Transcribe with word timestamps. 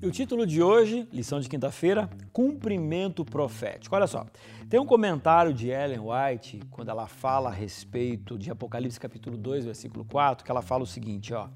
E 0.00 0.06
o 0.06 0.12
título 0.12 0.46
de 0.46 0.62
hoje, 0.62 1.08
lição 1.12 1.40
de 1.40 1.48
quinta-feira, 1.48 2.08
cumprimento 2.32 3.24
profético. 3.24 3.96
Olha 3.96 4.06
só, 4.06 4.24
tem 4.70 4.78
um 4.78 4.86
comentário 4.86 5.52
de 5.52 5.70
Ellen 5.70 5.98
White, 5.98 6.60
quando 6.70 6.88
ela 6.88 7.08
fala 7.08 7.48
a 7.48 7.52
respeito 7.52 8.38
de 8.38 8.48
Apocalipse 8.48 9.00
capítulo 9.00 9.36
2, 9.36 9.64
versículo 9.64 10.04
4, 10.04 10.44
que 10.44 10.50
ela 10.52 10.62
fala 10.62 10.84
o 10.84 10.86
seguinte, 10.86 11.34
ó: 11.34 11.48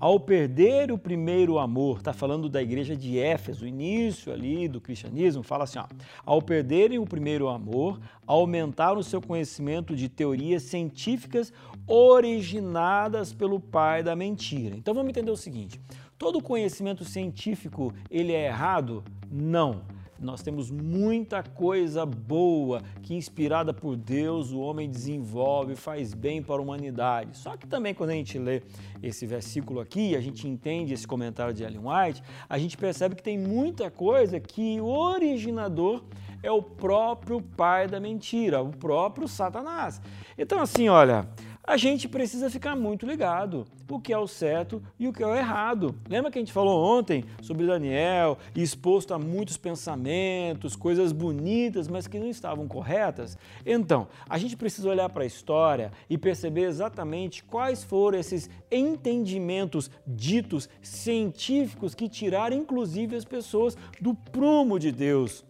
Ao 0.00 0.18
perder 0.18 0.90
o 0.90 0.96
primeiro 0.96 1.58
amor, 1.58 1.98
está 1.98 2.14
falando 2.14 2.48
da 2.48 2.62
igreja 2.62 2.96
de 2.96 3.18
Éfeso, 3.18 3.66
o 3.66 3.68
início 3.68 4.32
ali 4.32 4.66
do 4.66 4.80
cristianismo, 4.80 5.42
fala 5.42 5.64
assim, 5.64 5.78
ó: 5.78 5.84
Ao 6.24 6.40
perderem 6.40 6.98
o 6.98 7.04
primeiro 7.04 7.48
amor, 7.48 8.00
aumentaram 8.26 9.00
o 9.00 9.04
seu 9.04 9.20
conhecimento 9.20 9.94
de 9.94 10.08
teorias 10.08 10.62
científicas 10.62 11.52
originadas 11.86 13.34
pelo 13.34 13.60
pai 13.60 14.02
da 14.02 14.16
mentira. 14.16 14.74
Então 14.74 14.94
vamos 14.94 15.10
entender 15.10 15.30
o 15.30 15.36
seguinte: 15.36 15.78
Todo 16.20 16.42
conhecimento 16.42 17.02
científico 17.02 17.94
ele 18.10 18.34
é 18.34 18.44
errado? 18.44 19.02
Não. 19.32 19.80
Nós 20.18 20.42
temos 20.42 20.70
muita 20.70 21.42
coisa 21.42 22.04
boa 22.04 22.82
que, 23.02 23.14
inspirada 23.14 23.72
por 23.72 23.96
Deus, 23.96 24.52
o 24.52 24.60
homem 24.60 24.86
desenvolve, 24.86 25.74
faz 25.74 26.12
bem 26.12 26.42
para 26.42 26.56
a 26.56 26.60
humanidade. 26.60 27.38
Só 27.38 27.56
que 27.56 27.66
também, 27.66 27.94
quando 27.94 28.10
a 28.10 28.12
gente 28.12 28.38
lê 28.38 28.60
esse 29.02 29.24
versículo 29.24 29.80
aqui, 29.80 30.14
a 30.14 30.20
gente 30.20 30.46
entende 30.46 30.92
esse 30.92 31.06
comentário 31.06 31.54
de 31.54 31.62
Ellen 31.62 31.80
White, 31.86 32.22
a 32.46 32.58
gente 32.58 32.76
percebe 32.76 33.14
que 33.14 33.22
tem 33.22 33.38
muita 33.38 33.90
coisa 33.90 34.38
que 34.38 34.78
o 34.78 34.88
originador 34.88 36.04
é 36.42 36.50
o 36.50 36.60
próprio 36.60 37.40
pai 37.40 37.88
da 37.88 37.98
mentira, 37.98 38.60
o 38.60 38.68
próprio 38.68 39.26
Satanás. 39.26 40.02
Então, 40.36 40.60
assim, 40.60 40.86
olha, 40.90 41.26
a 41.70 41.76
gente 41.76 42.08
precisa 42.08 42.50
ficar 42.50 42.74
muito 42.74 43.06
ligado 43.06 43.64
o 43.88 44.00
que 44.00 44.12
é 44.12 44.18
o 44.18 44.26
certo 44.26 44.82
e 44.98 45.06
o 45.06 45.12
que 45.12 45.22
é 45.22 45.26
o 45.26 45.36
errado. 45.36 45.94
Lembra 46.08 46.28
que 46.28 46.36
a 46.36 46.42
gente 46.42 46.52
falou 46.52 46.84
ontem 46.84 47.24
sobre 47.40 47.64
Daniel, 47.64 48.38
exposto 48.56 49.14
a 49.14 49.20
muitos 49.20 49.56
pensamentos, 49.56 50.74
coisas 50.74 51.12
bonitas, 51.12 51.86
mas 51.86 52.08
que 52.08 52.18
não 52.18 52.28
estavam 52.28 52.66
corretas? 52.66 53.38
Então, 53.64 54.08
a 54.28 54.36
gente 54.36 54.56
precisa 54.56 54.88
olhar 54.88 55.08
para 55.10 55.22
a 55.22 55.26
história 55.26 55.92
e 56.08 56.18
perceber 56.18 56.62
exatamente 56.62 57.44
quais 57.44 57.84
foram 57.84 58.18
esses 58.18 58.50
entendimentos 58.68 59.92
ditos 60.04 60.68
científicos 60.82 61.94
que 61.94 62.08
tiraram 62.08 62.56
inclusive 62.56 63.14
as 63.14 63.24
pessoas 63.24 63.76
do 64.00 64.12
prumo 64.12 64.76
de 64.76 64.90
Deus 64.90 65.44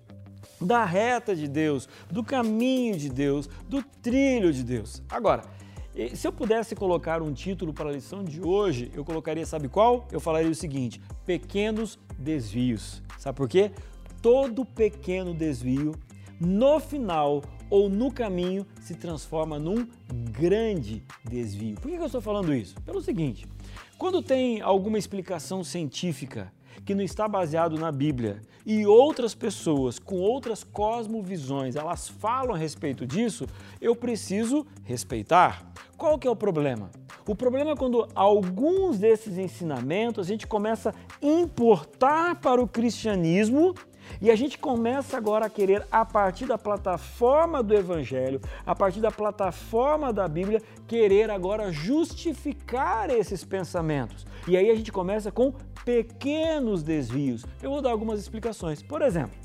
da 0.61 0.85
reta 0.85 1.35
de 1.35 1.49
Deus, 1.49 1.89
do 2.11 2.23
caminho 2.23 2.95
de 2.99 3.09
Deus, 3.09 3.49
do 3.67 3.83
trilho 3.83 4.53
de 4.53 4.63
Deus. 4.63 5.03
Agora, 5.09 5.43
se 6.15 6.27
eu 6.27 6.33
pudesse 6.33 6.75
colocar 6.75 7.21
um 7.23 7.33
título 7.33 7.73
para 7.73 7.89
a 7.89 7.93
lição 7.93 8.23
de 8.23 8.41
hoje, 8.41 8.91
eu 8.95 9.05
colocaria, 9.05 9.45
sabe 9.45 9.69
qual? 9.69 10.07
Eu 10.13 10.21
falaria 10.21 10.51
o 10.51 10.55
seguinte: 10.55 11.01
pequenos 11.27 11.99
desvios. 12.19 13.03
Sabe 13.19 13.37
por 13.37 13.49
quê? 13.49 13.73
Todo 14.23 14.65
pequeno 14.65 15.35
desvio, 15.35 15.95
no 16.41 16.79
final 16.79 17.43
ou 17.69 17.89
no 17.89 18.13
caminho, 18.13 18.67
se 18.81 18.95
transforma 18.95 19.59
num 19.59 19.87
grande 20.31 21.03
desvio. 21.25 21.77
Por 21.77 21.91
que 21.91 21.97
eu 21.97 22.07
estou 22.07 22.21
falando 22.21 22.55
isso? 22.55 22.75
Pelo 22.83 23.01
seguinte: 23.01 23.47
quando 23.99 24.23
tem 24.23 24.61
alguma 24.61 24.99
explicação 24.99 25.65
científica 25.65 26.53
que 26.85 26.95
não 26.95 27.03
está 27.03 27.29
baseado 27.29 27.79
na 27.79 27.93
Bíblia 27.93 28.41
e 28.65 28.87
outras 28.87 29.35
pessoas 29.35 29.99
com 29.99 30.17
outras 30.17 30.63
cosmovisões, 30.63 31.77
elas 31.77 32.09
falam 32.09 32.55
a 32.55 32.59
respeito 32.59 33.07
disso, 33.07 33.47
eu 33.81 33.97
preciso 33.97 34.67
respeitar. 34.85 35.73
Qual 35.97 36.19
que 36.19 36.27
é 36.27 36.31
o 36.31 36.37
problema? 36.37 36.91
O 37.27 37.35
problema 37.35 37.73
é 37.73 37.77
quando 37.77 38.09
alguns 38.15 38.99
desses 38.99 39.39
ensinamentos 39.39 40.27
a 40.27 40.29
gente 40.29 40.47
começa 40.47 40.91
a 40.91 41.27
importar 41.27 42.37
para 42.37 42.61
o 42.61 42.69
cristianismo 42.69 43.75
e 44.21 44.31
a 44.31 44.37
gente 44.37 44.59
começa 44.59 45.17
agora 45.17 45.47
a 45.47 45.51
querer, 45.51 45.87
a 45.91 46.05
partir 46.05 46.47
da 46.47 46.59
plataforma 46.59 47.63
do 47.63 47.75
Evangelho, 47.75 48.41
a 48.67 48.75
partir 48.75 49.01
da 49.01 49.11
plataforma 49.11 50.13
da 50.13 50.27
Bíblia, 50.27 50.63
querer 50.87 51.31
agora 51.31 51.71
justificar 51.71 53.11
esses 53.11 53.45
pensamentos. 53.45 54.27
E 54.49 54.57
aí 54.57 54.71
a 54.71 54.75
gente 54.75 54.91
começa 54.91 55.31
com 55.31 55.53
pequenos 55.85 56.83
desvios. 56.83 57.45
Eu 57.63 57.71
vou 57.71 57.83
dar 57.83 57.91
algumas 57.91 58.21
explicações. 58.21 58.83
Por 58.83 59.03
exemplo, 59.03 59.37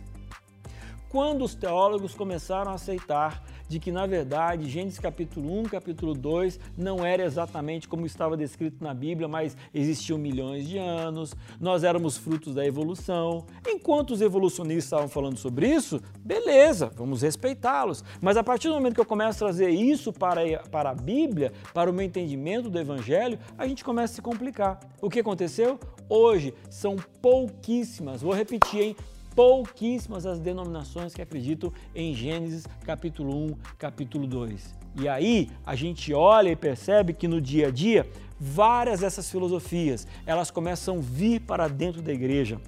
quando 1.09 1.43
os 1.43 1.55
teólogos 1.55 2.13
começaram 2.13 2.71
a 2.71 2.75
aceitar 2.75 3.43
de 3.67 3.79
que, 3.79 3.91
na 3.91 4.05
verdade, 4.05 4.69
Gênesis 4.69 4.99
capítulo 4.99 5.59
1, 5.61 5.63
capítulo 5.63 6.13
2 6.13 6.59
não 6.77 7.05
era 7.05 7.23
exatamente 7.23 7.87
como 7.87 8.05
estava 8.05 8.37
descrito 8.37 8.83
na 8.83 8.93
Bíblia, 8.93 9.27
mas 9.27 9.55
existiam 9.73 10.17
milhões 10.17 10.67
de 10.67 10.77
anos, 10.77 11.35
nós 11.59 11.83
éramos 11.83 12.17
frutos 12.17 12.53
da 12.53 12.65
evolução. 12.65 13.45
Enquanto 13.67 14.11
os 14.11 14.21
evolucionistas 14.21 14.85
estavam 14.85 15.07
falando 15.07 15.37
sobre 15.37 15.67
isso, 15.67 16.01
beleza, 16.19 16.91
vamos 16.95 17.21
respeitá-los. 17.21 18.03
Mas 18.21 18.37
a 18.37 18.43
partir 18.43 18.67
do 18.67 18.75
momento 18.75 18.95
que 18.95 19.01
eu 19.01 19.05
começo 19.05 19.43
a 19.43 19.47
trazer 19.47 19.69
isso 19.69 20.13
para, 20.13 20.41
para 20.71 20.91
a 20.91 20.95
Bíblia, 20.95 21.51
para 21.73 21.89
o 21.89 21.93
meu 21.93 22.05
entendimento 22.05 22.69
do 22.69 22.79
Evangelho, 22.79 23.39
a 23.57 23.67
gente 23.67 23.83
começa 23.83 24.13
a 24.13 24.15
se 24.15 24.21
complicar. 24.21 24.79
O 25.01 25.09
que 25.09 25.19
aconteceu? 25.19 25.79
Hoje 26.07 26.53
são 26.69 26.95
pouquíssimas, 27.21 28.21
vou 28.21 28.33
repetir, 28.33 28.81
hein? 28.81 28.95
Pouquíssimas 29.35 30.25
as 30.25 30.39
denominações 30.39 31.13
que 31.13 31.21
acreditam 31.21 31.71
em 31.93 32.13
Gênesis 32.13 32.65
capítulo 32.85 33.35
1, 33.47 33.55
capítulo 33.77 34.25
2. 34.25 34.73
E 34.99 35.09
aí 35.09 35.49
a 35.65 35.75
gente 35.75 36.13
olha 36.13 36.49
e 36.49 36.55
percebe 36.55 37.13
que 37.13 37.27
no 37.27 37.41
dia 37.41 37.67
a 37.67 37.71
dia 37.71 38.09
várias 38.39 39.01
dessas 39.01 39.29
filosofias, 39.29 40.07
elas 40.25 40.51
começam 40.51 40.97
a 40.97 41.01
vir 41.01 41.41
para 41.41 41.67
dentro 41.67 42.01
da 42.01 42.13
igreja. 42.13 42.59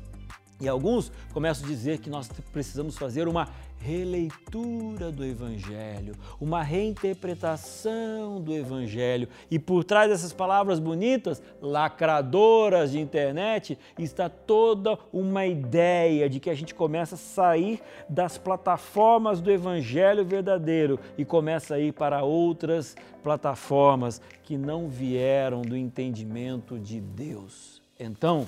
E 0.60 0.68
alguns 0.68 1.12
começam 1.34 1.66
a 1.66 1.70
dizer 1.70 2.00
que 2.00 2.10
nós 2.10 2.28
precisamos 2.52 2.98
fazer 2.98 3.28
uma 3.28 3.48
releitura 3.80 5.12
do 5.12 5.24
Evangelho, 5.24 6.16
uma 6.42 6.64
reinterpretação 6.64 8.42
do 8.42 8.54
Evangelho. 8.54 9.30
E 9.52 9.60
por 9.60 9.84
trás 9.84 10.10
dessas 10.10 10.34
palavras 10.34 10.80
bonitas, 10.80 11.42
lacradoras 11.62 12.92
de 12.92 13.00
internet, 13.00 13.78
está 14.00 14.30
toda 14.30 14.98
uma 15.14 15.46
ideia 15.46 16.28
de 16.28 16.40
que 16.40 16.50
a 16.50 16.56
gente 16.56 16.74
começa 16.74 17.14
a 17.14 17.20
sair 17.20 17.80
das 18.10 18.38
plataformas 18.38 19.40
do 19.40 19.52
Evangelho 19.52 20.26
verdadeiro 20.26 21.00
e 21.16 21.24
começa 21.24 21.76
a 21.76 21.80
ir 21.80 21.94
para 21.94 22.24
outras 22.24 22.96
plataformas 23.22 24.20
que 24.44 24.58
não 24.58 24.90
vieram 24.90 25.62
do 25.62 25.78
entendimento 25.78 26.80
de 26.80 27.00
Deus. 27.00 27.82
Então, 28.00 28.48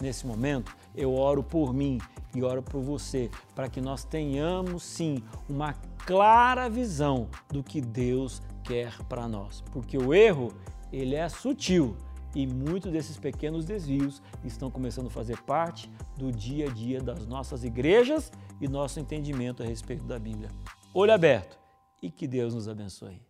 nesse 0.00 0.26
momento, 0.26 0.74
eu 0.94 1.14
oro 1.14 1.42
por 1.42 1.72
mim 1.72 1.98
e 2.34 2.42
oro 2.42 2.62
por 2.62 2.80
você, 2.80 3.30
para 3.54 3.68
que 3.68 3.80
nós 3.80 4.04
tenhamos 4.04 4.82
sim 4.82 5.22
uma 5.48 5.74
clara 6.06 6.68
visão 6.68 7.28
do 7.48 7.62
que 7.62 7.80
Deus 7.80 8.42
quer 8.64 8.96
para 9.04 9.28
nós. 9.28 9.62
Porque 9.72 9.98
o 9.98 10.14
erro, 10.14 10.52
ele 10.92 11.14
é 11.14 11.28
sutil 11.28 11.96
e 12.34 12.46
muitos 12.46 12.92
desses 12.92 13.16
pequenos 13.16 13.64
desvios 13.64 14.22
estão 14.44 14.70
começando 14.70 15.08
a 15.08 15.10
fazer 15.10 15.40
parte 15.42 15.90
do 16.16 16.30
dia 16.30 16.68
a 16.68 16.72
dia 16.72 17.00
das 17.00 17.26
nossas 17.26 17.64
igrejas 17.64 18.32
e 18.60 18.68
nosso 18.68 19.00
entendimento 19.00 19.62
a 19.62 19.66
respeito 19.66 20.04
da 20.04 20.18
Bíblia. 20.18 20.48
Olho 20.94 21.12
aberto 21.12 21.58
e 22.02 22.10
que 22.10 22.26
Deus 22.26 22.54
nos 22.54 22.68
abençoe. 22.68 23.29